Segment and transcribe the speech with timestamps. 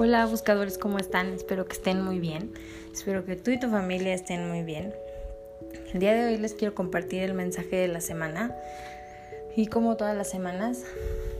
[0.00, 1.32] Hola buscadores, ¿cómo están?
[1.32, 2.52] Espero que estén muy bien.
[2.92, 4.94] Espero que tú y tu familia estén muy bien.
[5.92, 8.54] El día de hoy les quiero compartir el mensaje de la semana.
[9.56, 10.84] Y como todas las semanas,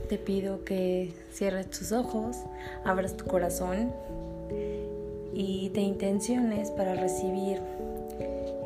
[0.09, 2.35] te pido que cierres tus ojos,
[2.83, 3.93] abras tu corazón
[5.33, 7.61] y te intenciones para recibir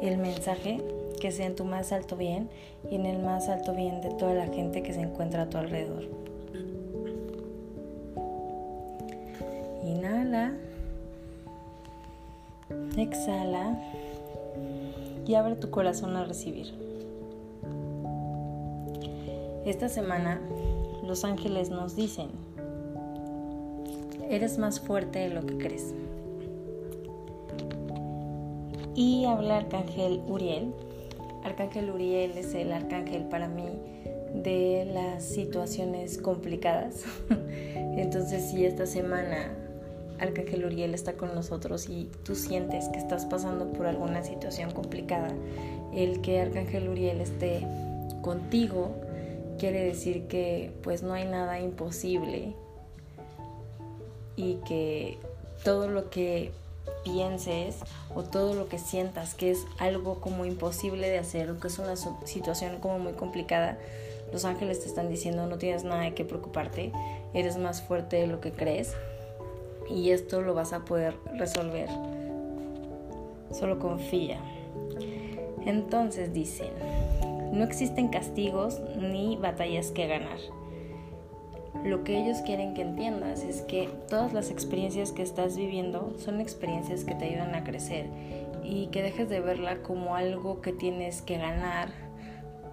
[0.02, 0.82] el mensaje
[1.22, 2.50] que sea en tu más alto bien
[2.90, 5.60] y en el más alto bien de toda la gente que se encuentra a tu
[5.60, 6.23] alrededor.
[9.86, 10.54] Inhala.
[12.98, 13.80] Exhala.
[15.26, 16.74] Y abre tu corazón a recibir.
[19.66, 20.42] Esta semana
[21.04, 22.28] los ángeles nos dicen,
[24.30, 25.94] eres más fuerte de lo que crees.
[28.96, 30.74] Y habla Arcángel Uriel.
[31.44, 33.70] Arcángel Uriel es el arcángel para mí
[34.34, 37.06] de las situaciones complicadas.
[37.96, 39.63] Entonces si esta semana
[40.20, 45.30] Arcángel Uriel está con nosotros y tú sientes que estás pasando por alguna situación complicada,
[45.94, 47.66] el que Arcángel Uriel esté
[48.22, 48.96] contigo
[49.60, 52.56] quiere decir que pues no hay nada imposible
[54.36, 55.18] y que
[55.64, 56.52] todo lo que
[57.04, 57.78] pienses
[58.16, 61.80] o todo lo que sientas que es algo como imposible de hacer o que es
[61.80, 63.78] una situación como muy complicada,
[64.32, 66.92] los ángeles te están diciendo no tienes nada de qué preocuparte,
[67.34, 68.94] eres más fuerte de lo que crees
[69.90, 71.90] y esto lo vas a poder resolver.
[73.52, 74.40] Solo confía.
[75.66, 76.72] Entonces dicen,
[77.52, 80.40] no existen castigos ni batallas que ganar.
[81.86, 86.40] Lo que ellos quieren que entiendas es que todas las experiencias que estás viviendo son
[86.40, 88.08] experiencias que te ayudan a crecer
[88.64, 91.90] y que dejes de verla como algo que tienes que ganar,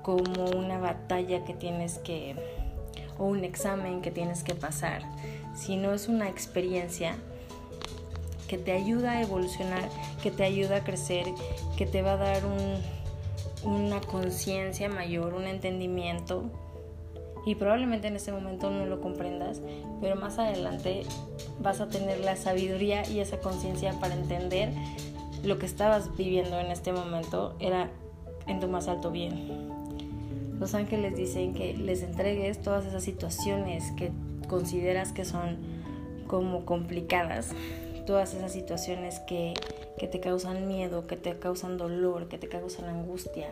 [0.02, 2.36] como una batalla que tienes que
[3.20, 5.02] o un examen que tienes que pasar,
[5.54, 7.14] sino es una experiencia
[8.48, 9.89] que te ayuda a evolucionar,
[10.22, 11.27] que te ayuda a crecer,
[11.77, 12.42] que te va a dar
[13.62, 16.50] una conciencia mayor, un entendimiento.
[17.46, 19.61] Y probablemente en este momento no lo comprendas,
[20.00, 21.02] pero más adelante
[21.61, 24.72] vas a tener la sabiduría y esa conciencia para entender
[25.45, 27.90] lo que estabas viviendo en este momento era
[28.46, 29.80] en tu más alto bien.
[30.60, 34.10] Los ángeles dicen que les entregues todas esas situaciones que
[34.46, 35.56] consideras que son
[36.26, 37.52] como complicadas,
[38.06, 39.54] todas esas situaciones que,
[39.98, 43.48] te causan miedo, que te causan dolor, que te causan angustia,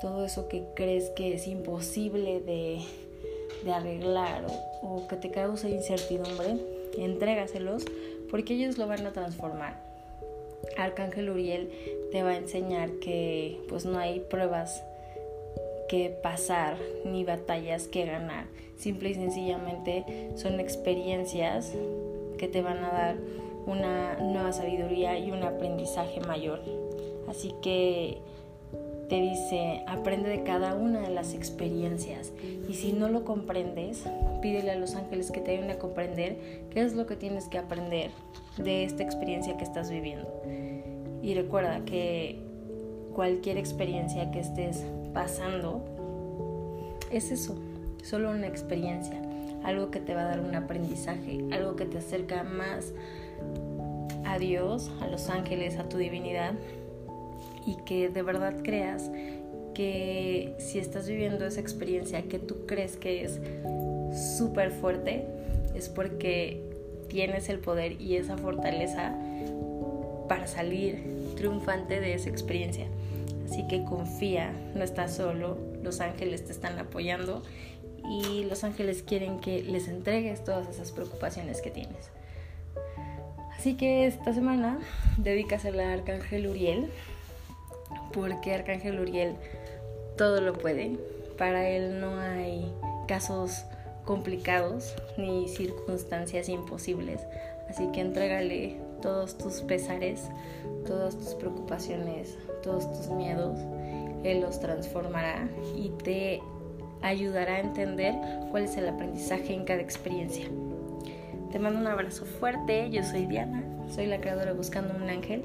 [0.00, 2.80] todo eso que crees que es imposible de,
[3.70, 4.46] arreglar
[4.82, 6.56] o, o, que te causa incertidumbre,
[6.96, 7.84] entrégaselos
[8.30, 9.76] porque ellos lo van a transformar.
[10.78, 11.70] Arcángel Uriel
[12.10, 14.82] te va a enseñar que pues no hay pruebas
[15.88, 18.46] que pasar ni batallas que ganar.
[18.76, 21.72] Simple y sencillamente son experiencias
[22.38, 23.16] que te van a dar
[23.66, 26.60] una nueva sabiduría y un aprendizaje mayor.
[27.28, 28.18] Así que
[29.08, 32.32] te dice, aprende de cada una de las experiencias.
[32.68, 34.04] Y si no lo comprendes,
[34.42, 36.36] pídele a los ángeles que te ayuden a comprender
[36.70, 38.10] qué es lo que tienes que aprender
[38.58, 40.30] de esta experiencia que estás viviendo.
[41.22, 42.47] Y recuerda que
[43.14, 45.82] cualquier experiencia que estés pasando,
[47.10, 47.56] es eso,
[48.02, 49.20] solo una experiencia,
[49.64, 52.92] algo que te va a dar un aprendizaje, algo que te acerca más
[54.24, 56.54] a Dios, a los ángeles, a tu divinidad
[57.66, 59.10] y que de verdad creas
[59.74, 63.40] que si estás viviendo esa experiencia que tú crees que es
[64.36, 65.26] súper fuerte,
[65.74, 66.62] es porque
[67.08, 69.14] tienes el poder y esa fortaleza
[70.28, 71.02] para salir
[71.36, 72.86] triunfante de esa experiencia.
[73.50, 77.42] Así que confía, no estás solo, los ángeles te están apoyando
[78.08, 82.10] y los ángeles quieren que les entregues todas esas preocupaciones que tienes.
[83.56, 84.78] Así que esta semana
[85.16, 86.90] dedícasela a Arcángel Uriel,
[88.12, 89.34] porque Arcángel Uriel
[90.16, 90.98] todo lo puede.
[91.38, 92.70] Para él no hay
[93.06, 93.64] casos
[94.04, 97.20] complicados ni circunstancias imposibles.
[97.68, 100.28] Así que entrégale todos tus pesares,
[100.86, 103.58] todas tus preocupaciones, todos tus miedos.
[104.24, 106.40] Él los transformará y te
[107.02, 108.14] ayudará a entender
[108.50, 110.46] cuál es el aprendizaje en cada experiencia.
[111.52, 115.44] Te mando un abrazo fuerte, yo soy Diana, soy la creadora Buscando un Ángel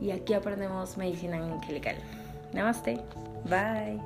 [0.00, 1.96] y aquí aprendemos medicina angelical.
[2.52, 3.00] Namaste,
[3.48, 3.98] bye.